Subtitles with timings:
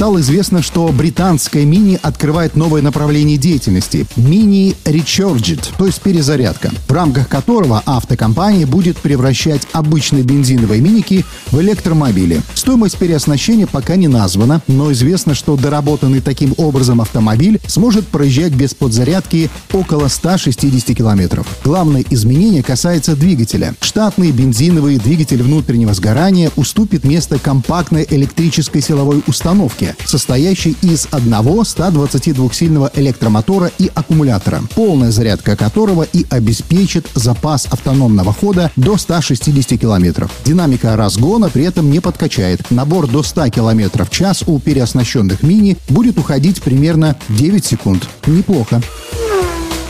[0.00, 6.90] Стало известно, что британская Мини открывает новое направление деятельности– Mini Recharged, то есть перезарядка, в
[6.90, 12.40] рамках которого автокомпания будет превращать обычные бензиновые миники в электромобили.
[12.54, 18.72] Стоимость переоснащения пока не названа, но известно, что доработанный таким образом автомобиль сможет проезжать без
[18.72, 21.46] подзарядки около 160 километров.
[21.62, 23.74] Главное изменение касается двигателя.
[23.82, 32.90] Штатный бензиновый двигатель внутреннего сгорания уступит место компактной электрической силовой установке, состоящий из одного 122-сильного
[32.94, 40.28] электромотора и аккумулятора, полная зарядка которого и обеспечит запас автономного хода до 160 км.
[40.44, 42.70] Динамика разгона при этом не подкачает.
[42.70, 48.08] Набор до 100 км в час у переоснащенных мини будет уходить примерно 9 секунд.
[48.26, 48.80] Неплохо.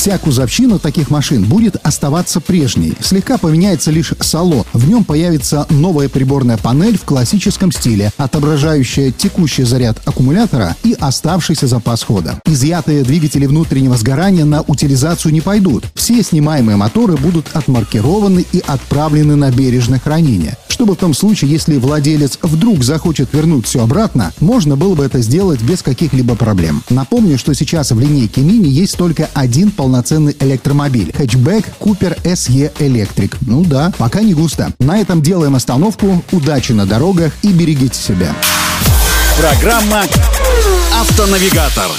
[0.01, 2.95] Вся кузовщина таких машин будет оставаться прежней.
[3.03, 4.65] Слегка поменяется лишь салон.
[4.73, 11.67] В нем появится новая приборная панель в классическом стиле, отображающая текущий заряд аккумулятора и оставшийся
[11.67, 12.41] запас хода.
[12.47, 15.85] Изъятые двигатели внутреннего сгорания на утилизацию не пойдут.
[15.95, 21.77] Все снимаемые моторы будут отмаркированы и отправлены на бережное хранение чтобы в том случае, если
[21.77, 26.83] владелец вдруг захочет вернуть все обратно, можно было бы это сделать без каких-либо проблем.
[26.89, 33.35] Напомню, что сейчас в линейке Mini есть только один полноценный электромобиль– хэтчбэк Cooper SE Electric.
[33.43, 34.73] Ну да, пока не густо.
[34.79, 36.25] На этом делаем остановку.
[36.33, 38.35] Удачи на дорогах и берегите себя.
[39.39, 40.05] Программа
[40.99, 41.91] «Автонавигатор».